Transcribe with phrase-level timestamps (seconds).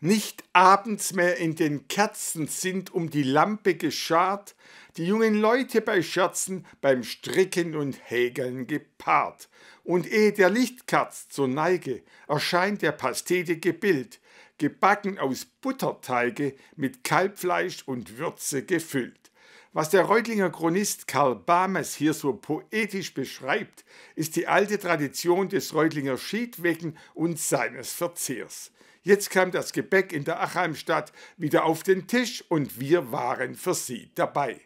[0.00, 4.54] Nicht abends mehr in den Kerzen sind um die Lampe geschart,
[4.96, 9.48] die jungen Leute bei Scherzen, beim Stricken und Häkeln gepaart.
[9.82, 14.20] Und ehe der Lichtkerz zur Neige erscheint der pastetige Bild,
[14.58, 19.27] gebacken aus Butterteige mit Kalbfleisch und Würze gefüllt.
[19.74, 23.84] Was der Reutlinger Chronist Karl Bames hier so poetisch beschreibt,
[24.16, 28.72] ist die alte Tradition des Reutlinger Schiedwecken und seines Verzehrs.
[29.02, 33.74] Jetzt kam das Gebäck in der Achheimstadt wieder auf den Tisch und wir waren für
[33.74, 34.58] sie dabei.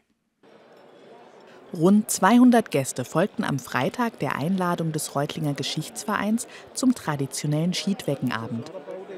[1.75, 8.71] Rund 200 Gäste folgten am Freitag der Einladung des Reutlinger Geschichtsvereins zum traditionellen Schiedweckenabend.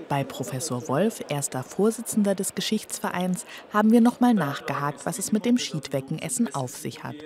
[0.08, 5.58] Bei Professor Wolf, erster Vorsitzender des Geschichtsvereins, haben wir nochmal nachgehakt, was es mit dem
[5.58, 7.16] Schiedweckenessen auf sich hat.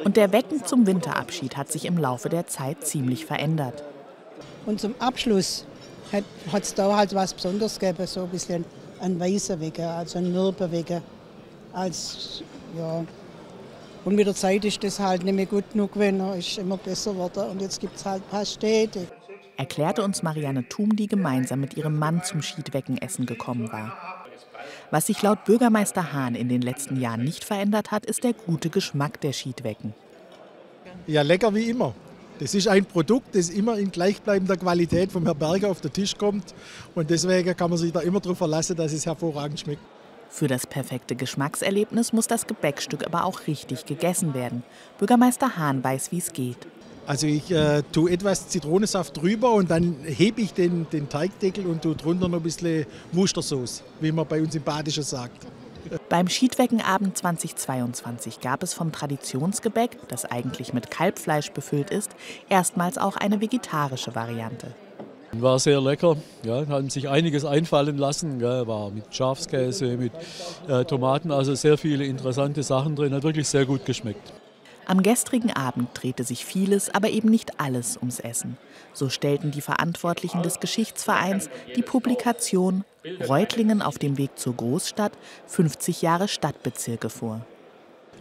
[0.05, 3.85] Und der Wecken zum Winterabschied hat sich im Laufe der Zeit ziemlich verändert.
[4.67, 5.67] Und zum Abschluss
[6.13, 8.65] hat es da halt was Besonderes gegeben, so ein bisschen
[9.01, 11.03] ein weißer Wecker, also ein mürber Wecker.
[11.73, 12.43] Als,
[12.79, 13.05] ja.
[14.05, 17.13] Und mit der Zeit ist das halt nicht mehr gut genug gewesen, ist immer besser
[17.13, 19.07] geworden und jetzt gibt es halt Pastete.
[19.57, 24.14] Erklärte uns Marianne Thum, die gemeinsam mit ihrem Mann zum Schiedweckenessen gekommen war.
[24.95, 28.71] Was sich laut Bürgermeister Hahn in den letzten Jahren nicht verändert hat, ist der gute
[28.71, 29.93] Geschmack der Schiedwecken.
[31.09, 31.97] Ja, lecker wie immer.
[32.39, 36.17] Das ist ein Produkt, das immer in gleichbleibender Qualität vom Herrn Berger auf den Tisch
[36.17, 36.55] kommt.
[36.95, 39.83] Und deswegen kann man sich da immer darauf verlassen, dass es hervorragend schmeckt.
[40.31, 44.63] Für das perfekte Geschmackserlebnis muss das Gebäckstück aber auch richtig gegessen werden.
[44.99, 46.69] Bürgermeister Hahn weiß, wie es geht.
[47.07, 51.83] Also ich äh, tue etwas Zitronensaft drüber und dann hebe ich den, den Teigdeckel und
[51.83, 55.47] tue drunter noch ein bisschen Mustersauce, wie man bei uns im Badischen sagt.
[56.09, 62.11] Beim Schiedweckenabend 2022 gab es vom Traditionsgebäck, das eigentlich mit Kalbfleisch befüllt ist,
[62.49, 64.69] erstmals auch eine vegetarische Variante.
[65.33, 70.13] War sehr lecker, ja, haben sich einiges einfallen lassen, ja, war mit Schafskäse, mit
[70.69, 74.33] äh, Tomaten, also sehr viele interessante Sachen drin, hat wirklich sehr gut geschmeckt.
[74.87, 78.57] Am gestrigen Abend drehte sich vieles, aber eben nicht alles ums Essen.
[78.93, 82.85] So stellten die Verantwortlichen des Geschichtsvereins die Publikation
[83.29, 85.13] Reutlingen auf dem Weg zur Großstadt
[85.47, 87.45] 50 Jahre Stadtbezirke vor.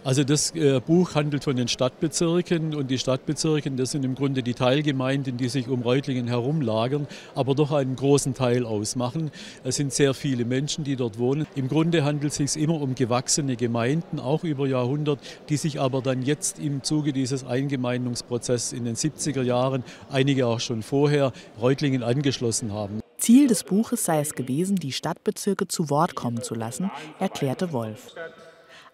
[0.05, 4.43] Also das äh, Buch handelt von den Stadtbezirken und die Stadtbezirke, das sind im Grunde
[4.43, 9.31] die Teilgemeinden, die sich um Reutlingen herumlagern, aber doch einen großen Teil ausmachen.
[9.63, 11.47] Es sind sehr viele Menschen, die dort wohnen.
[11.55, 16.01] Im Grunde handelt es sich immer um gewachsene Gemeinden, auch über Jahrhundert, die sich aber
[16.01, 21.31] dann jetzt im Zuge dieses Eingemeindungsprozesses in den 70er Jahren, einige auch schon vorher,
[21.61, 22.99] Reutlingen angeschlossen haben.
[23.17, 28.13] Ziel des Buches sei es gewesen, die Stadtbezirke zu Wort kommen zu lassen, erklärte Wolf.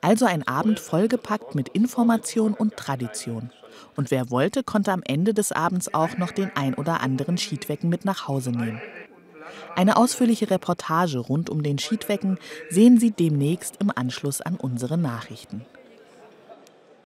[0.02, 3.52] Also ein Abend vollgepackt mit Information und Tradition.
[3.96, 7.90] Und wer wollte, konnte am Ende des Abends auch noch den ein oder anderen Schiedwecken
[7.90, 8.82] mit nach Hause nehmen.
[9.76, 12.38] Eine ausführliche Reportage rund um den Schiedwecken
[12.70, 15.66] sehen Sie demnächst im Anschluss an unsere Nachrichten.